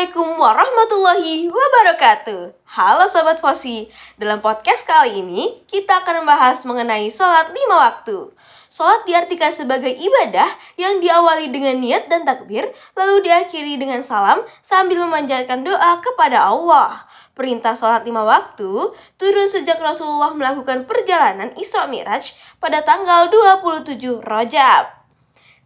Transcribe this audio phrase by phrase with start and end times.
[0.00, 2.56] Assalamualaikum warahmatullahi wabarakatuh.
[2.72, 3.84] Halo Sobat Fosi.
[4.16, 8.32] Dalam podcast kali ini kita akan membahas mengenai sholat lima waktu.
[8.72, 15.04] Sholat diartikan sebagai ibadah yang diawali dengan niat dan takbir Lalu diakhiri dengan salam sambil
[15.04, 17.04] memanjatkan doa kepada Allah.
[17.36, 24.99] Perintah sholat lima waktu turun sejak Rasulullah melakukan perjalanan Isra Miraj pada tanggal 27 Rojab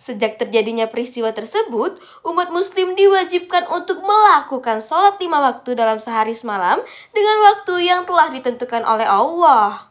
[0.04, 1.96] Sejak terjadinya peristiwa tersebut,
[2.28, 6.84] umat muslim diwajibkan untuk melakukan sholat lima waktu dalam sehari semalam
[7.16, 9.88] dengan waktu yang telah ditentukan oleh Allah.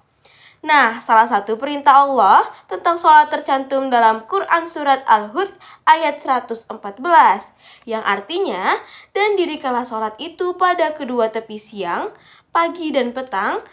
[0.62, 5.49] Nah, salah satu perintah Allah tentang sholat tercantum dalam Quran Surat Al-Hud
[5.90, 6.70] ayat 114
[7.90, 8.77] yang artinya,
[9.18, 12.13] dan dirikanlah sholat itu pada kedua tepi siang,
[12.54, 13.66] pagi dan petang,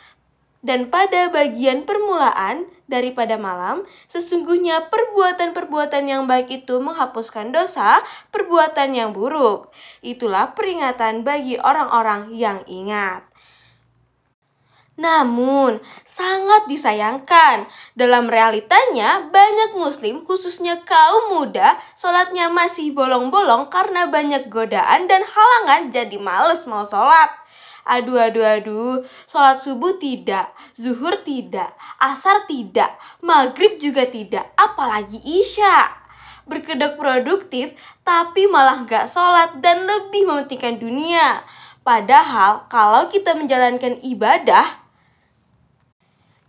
[0.61, 9.17] dan pada bagian permulaan daripada malam, sesungguhnya perbuatan-perbuatan yang baik itu menghapuskan dosa perbuatan yang
[9.17, 9.73] buruk.
[10.05, 13.25] Itulah peringatan bagi orang-orang yang ingat.
[15.01, 17.65] Namun, sangat disayangkan,
[17.97, 25.89] dalam realitanya banyak muslim khususnya kaum muda sholatnya masih bolong-bolong karena banyak godaan dan halangan
[25.89, 27.40] jadi males mau sholat.
[27.87, 28.95] Aduh, aduh, aduh.
[29.29, 35.89] Sholat subuh tidak, zuhur tidak, asar tidak, maghrib juga tidak, apalagi isya.
[36.49, 41.47] Berkedok produktif, tapi malah gak sholat dan lebih mementingkan dunia.
[41.81, 44.80] Padahal kalau kita menjalankan ibadah,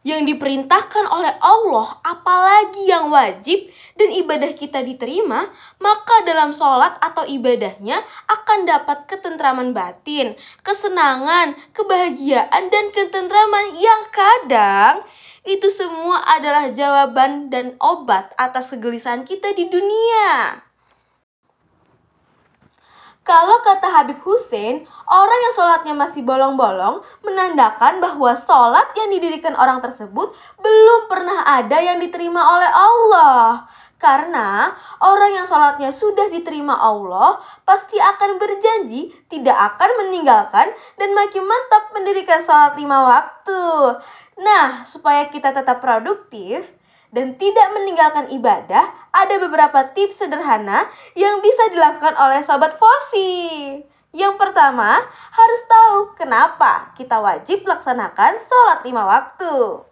[0.01, 7.21] yang diperintahkan oleh Allah, apalagi yang wajib dan ibadah kita diterima, maka dalam sholat atau
[7.21, 10.33] ibadahnya akan dapat ketentraman batin,
[10.65, 15.05] kesenangan, kebahagiaan, dan ketentraman yang kadang
[15.41, 20.61] itu semua adalah jawaban dan obat atas kegelisahan kita di dunia.
[23.21, 29.77] Kalau kata Habib Hussein, orang yang sholatnya masih bolong-bolong menandakan bahwa sholat yang didirikan orang
[29.77, 33.69] tersebut belum pernah ada yang diterima oleh Allah.
[34.01, 41.45] Karena orang yang sholatnya sudah diterima Allah pasti akan berjanji tidak akan meninggalkan dan makin
[41.45, 43.61] mantap mendirikan sholat lima waktu.
[44.41, 46.73] Nah, supaya kita tetap produktif,
[47.11, 53.83] dan tidak meninggalkan ibadah, ada beberapa tips sederhana yang bisa dilakukan oleh sobat Fosi.
[54.11, 54.99] Yang pertama,
[55.31, 59.87] harus tahu kenapa kita wajib laksanakan sholat lima waktu.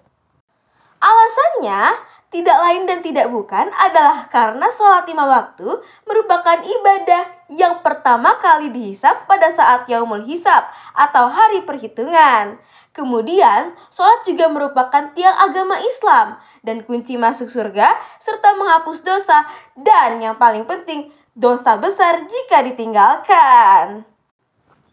[1.00, 8.38] Alasannya, tidak lain dan tidak bukan adalah karena sholat lima waktu merupakan ibadah yang pertama
[8.38, 12.62] kali dihisap pada saat yaumul hisap atau hari perhitungan.
[12.90, 19.46] Kemudian, sholat juga merupakan tiang agama Islam dan kunci masuk surga serta menghapus dosa
[19.78, 24.04] dan yang paling penting, dosa besar jika ditinggalkan.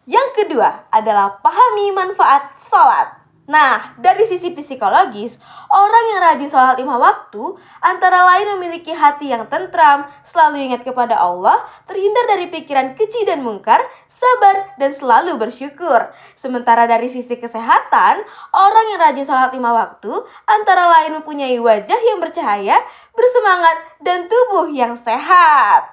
[0.07, 3.26] Yang kedua adalah pahami manfaat sholat.
[3.47, 5.39] Nah, dari sisi psikologis,
[5.71, 11.15] orang yang rajin sholat lima waktu antara lain memiliki hati yang tentram, selalu ingat kepada
[11.15, 13.79] Allah, terhindar dari pikiran keji dan mungkar,
[14.11, 16.11] sabar, dan selalu bersyukur.
[16.35, 20.11] Sementara dari sisi kesehatan, orang yang rajin sholat lima waktu
[20.51, 22.83] antara lain mempunyai wajah yang bercahaya,
[23.15, 25.87] bersemangat, dan tubuh yang sehat.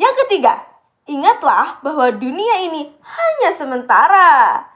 [0.00, 0.64] Yang ketiga,
[1.04, 4.71] ingatlah bahwa dunia ini hanya sementara.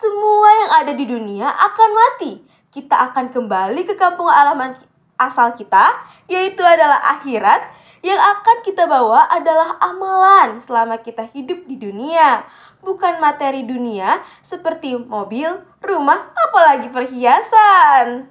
[0.00, 2.40] Semua yang ada di dunia akan mati.
[2.72, 4.80] Kita akan kembali ke kampung halaman
[5.20, 5.92] asal kita,
[6.24, 7.68] yaitu adalah akhirat.
[8.00, 12.48] Yang akan kita bawa adalah amalan selama kita hidup di dunia,
[12.80, 18.24] bukan materi dunia seperti mobil, rumah, apalagi perhiasan.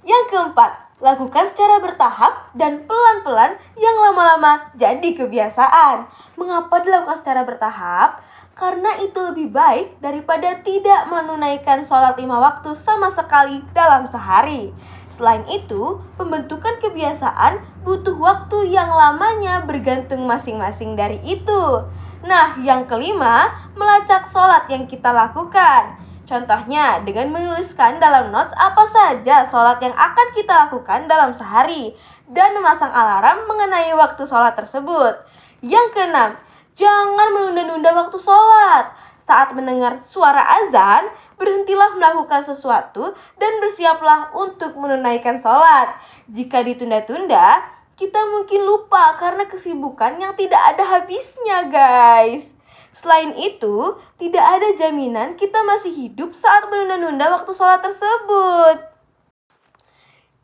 [0.00, 6.08] Yang keempat, lakukan secara bertahap dan pelan-pelan yang lama-lama jadi kebiasaan.
[6.40, 8.24] Mengapa dilakukan secara bertahap?
[8.58, 14.74] Karena itu lebih baik daripada tidak menunaikan sholat lima waktu sama sekali dalam sehari.
[15.14, 21.86] Selain itu, pembentukan kebiasaan butuh waktu yang lamanya bergantung masing-masing dari itu.
[22.26, 25.94] Nah, yang kelima, melacak sholat yang kita lakukan.
[26.26, 31.94] Contohnya, dengan menuliskan dalam notes apa saja sholat yang akan kita lakukan dalam sehari
[32.26, 35.14] dan memasang alarm mengenai waktu sholat tersebut.
[35.62, 36.30] Yang keenam,
[36.78, 38.94] Jangan menunda-nunda waktu sholat.
[39.26, 45.98] Saat mendengar suara azan, berhentilah melakukan sesuatu dan bersiaplah untuk menunaikan sholat.
[46.30, 47.66] Jika ditunda-tunda,
[47.98, 52.46] kita mungkin lupa karena kesibukan yang tidak ada habisnya, guys.
[52.94, 58.78] Selain itu, tidak ada jaminan kita masih hidup saat menunda-nunda waktu sholat tersebut.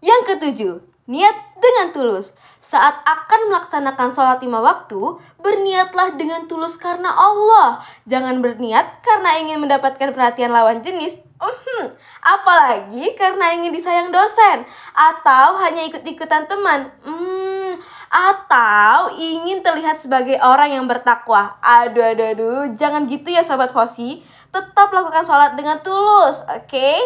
[0.03, 2.33] Yang ketujuh, Niat dengan tulus.
[2.65, 7.85] Saat akan melaksanakan sholat lima waktu, berniatlah dengan tulus karena Allah.
[8.09, 11.21] Jangan berniat karena ingin mendapatkan perhatian lawan jenis.
[11.45, 11.93] Uhum.
[12.25, 14.65] Apalagi karena ingin disayang dosen.
[14.97, 16.89] Atau hanya ikut-ikutan teman.
[17.05, 17.77] Hmm.
[18.09, 21.61] Atau ingin terlihat sebagai orang yang bertakwa.
[21.61, 22.65] Aduh, aduh, aduh.
[22.81, 24.25] Jangan gitu ya Sobat Fosi.
[24.49, 26.41] Tetap lakukan sholat dengan tulus.
[26.49, 26.65] Oke?
[26.65, 26.99] Okay?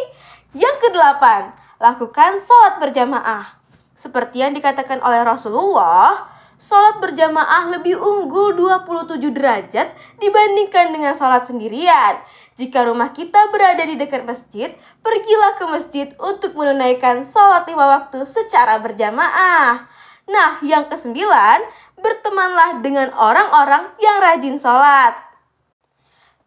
[0.54, 1.50] Yang kedelapan,
[1.82, 3.57] lakukan sholat berjamaah.
[3.98, 9.90] Seperti yang dikatakan oleh Rasulullah, sholat berjamaah lebih unggul 27 derajat
[10.22, 12.22] dibandingkan dengan sholat sendirian.
[12.54, 14.70] Jika rumah kita berada di dekat masjid,
[15.02, 19.90] pergilah ke masjid untuk menunaikan sholat lima waktu secara berjamaah.
[20.30, 21.66] Nah, yang kesembilan,
[21.98, 25.27] bertemanlah dengan orang-orang yang rajin sholat.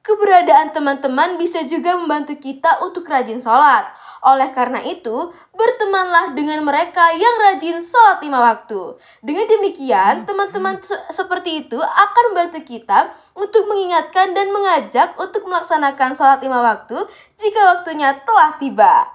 [0.01, 3.85] Keberadaan teman-teman bisa juga membantu kita untuk rajin sholat.
[4.25, 8.97] Oleh karena itu, bertemanlah dengan mereka yang rajin sholat lima waktu.
[9.21, 10.81] Dengan demikian, teman-teman
[11.13, 17.05] seperti itu akan membantu kita untuk mengingatkan dan mengajak untuk melaksanakan sholat lima waktu
[17.37, 19.05] jika waktunya telah tiba.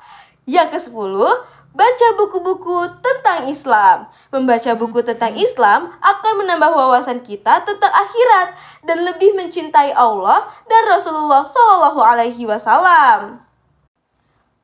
[0.47, 1.15] Yang ke-10,
[1.77, 4.09] baca buku-buku tentang Islam.
[4.33, 8.57] Membaca buku tentang Islam akan menambah wawasan kita tentang akhirat
[8.89, 13.45] dan lebih mencintai Allah dan Rasulullah Shallallahu Alaihi Wasallam.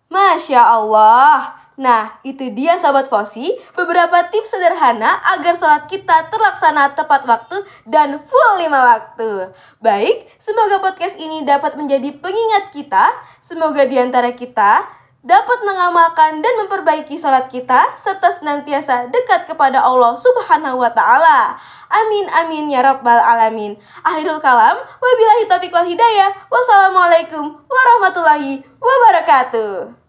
[0.09, 1.63] Masya Allah.
[1.73, 8.21] Nah, itu dia sahabat Fosi, beberapa tips sederhana agar sholat kita terlaksana tepat waktu dan
[8.29, 9.57] full lima waktu.
[9.81, 13.17] Baik, semoga podcast ini dapat menjadi pengingat kita.
[13.41, 14.85] Semoga di antara kita
[15.23, 21.55] dapat mengamalkan dan memperbaiki salat kita serta senantiasa dekat kepada Allah Subhanahu wa taala.
[21.87, 23.79] Amin amin ya rabbal alamin.
[24.03, 26.35] Akhirul kalam, wabillahi taufiq wal hidayah.
[26.51, 30.02] Wassalamualaikum warahmatullahi wabarakatuh.